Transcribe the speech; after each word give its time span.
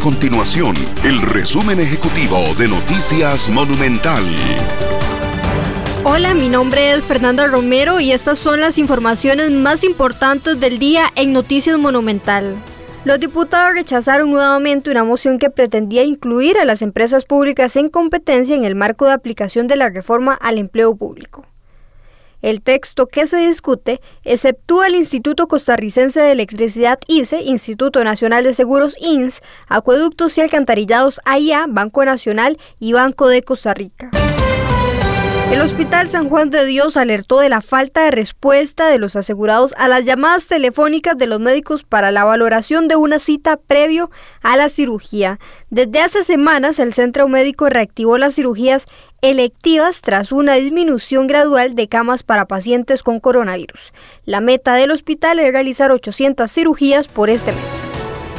continuación 0.00 0.74
el 1.04 1.20
resumen 1.20 1.78
ejecutivo 1.78 2.38
de 2.58 2.68
Noticias 2.68 3.50
Monumental. 3.50 4.24
Hola, 6.04 6.32
mi 6.32 6.48
nombre 6.48 6.92
es 6.92 7.04
Fernanda 7.04 7.46
Romero 7.46 8.00
y 8.00 8.12
estas 8.12 8.38
son 8.38 8.62
las 8.62 8.78
informaciones 8.78 9.50
más 9.50 9.84
importantes 9.84 10.58
del 10.58 10.78
día 10.78 11.04
en 11.16 11.34
Noticias 11.34 11.78
Monumental. 11.78 12.56
Los 13.04 13.20
diputados 13.20 13.74
rechazaron 13.74 14.30
nuevamente 14.30 14.90
una 14.90 15.04
moción 15.04 15.38
que 15.38 15.50
pretendía 15.50 16.02
incluir 16.02 16.56
a 16.58 16.64
las 16.64 16.80
empresas 16.80 17.26
públicas 17.26 17.76
en 17.76 17.90
competencia 17.90 18.56
en 18.56 18.64
el 18.64 18.74
marco 18.74 19.04
de 19.04 19.12
aplicación 19.12 19.66
de 19.66 19.76
la 19.76 19.90
reforma 19.90 20.34
al 20.34 20.56
empleo 20.56 20.96
público. 20.96 21.44
El 22.42 22.62
texto 22.62 23.06
que 23.06 23.26
se 23.26 23.36
discute 23.36 24.00
exceptúa 24.24 24.86
al 24.86 24.94
Instituto 24.94 25.46
Costarricense 25.48 26.20
de 26.20 26.32
Electricidad 26.32 26.98
ICE, 27.06 27.42
Instituto 27.42 28.02
Nacional 28.04 28.44
de 28.44 28.54
Seguros 28.54 28.96
INS, 28.98 29.42
Acueductos 29.68 30.36
y 30.38 30.40
Alcantarillados 30.40 31.20
AIA, 31.24 31.66
Banco 31.68 32.04
Nacional 32.04 32.58
y 32.78 32.92
Banco 32.92 33.28
de 33.28 33.42
Costa 33.42 33.74
Rica. 33.74 34.10
El 35.50 35.62
Hospital 35.62 36.08
San 36.08 36.28
Juan 36.28 36.48
de 36.48 36.64
Dios 36.64 36.96
alertó 36.96 37.40
de 37.40 37.48
la 37.48 37.60
falta 37.60 38.04
de 38.04 38.12
respuesta 38.12 38.88
de 38.88 39.00
los 39.00 39.16
asegurados 39.16 39.74
a 39.76 39.88
las 39.88 40.04
llamadas 40.04 40.46
telefónicas 40.46 41.18
de 41.18 41.26
los 41.26 41.40
médicos 41.40 41.82
para 41.82 42.12
la 42.12 42.22
valoración 42.22 42.86
de 42.86 42.94
una 42.94 43.18
cita 43.18 43.56
previo 43.56 44.12
a 44.42 44.56
la 44.56 44.68
cirugía. 44.68 45.40
Desde 45.68 46.02
hace 46.02 46.22
semanas 46.22 46.78
el 46.78 46.94
centro 46.94 47.26
médico 47.26 47.68
reactivó 47.68 48.16
las 48.16 48.36
cirugías 48.36 48.86
electivas 49.22 50.02
tras 50.02 50.30
una 50.30 50.54
disminución 50.54 51.26
gradual 51.26 51.74
de 51.74 51.88
camas 51.88 52.22
para 52.22 52.46
pacientes 52.46 53.02
con 53.02 53.18
coronavirus. 53.18 53.92
La 54.24 54.40
meta 54.40 54.76
del 54.76 54.92
hospital 54.92 55.40
es 55.40 55.50
realizar 55.50 55.90
800 55.90 56.48
cirugías 56.48 57.08
por 57.08 57.28
este 57.28 57.50
mes. 57.50 57.79